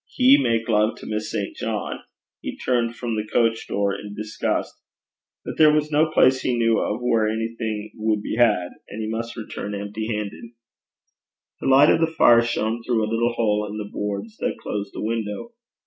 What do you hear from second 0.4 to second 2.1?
make love to Miss St. John!